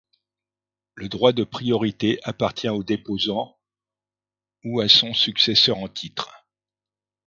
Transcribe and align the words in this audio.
Le 0.95 1.09
droit 1.09 1.31
de 1.31 1.43
priorité 1.43 2.19
appartient 2.23 2.67
au 2.69 2.81
déposant 2.81 3.59
ou 4.63 4.79
à 4.79 4.89
son 4.89 5.13
successeur 5.13 5.77
en 5.77 5.89
titre. 5.89 6.47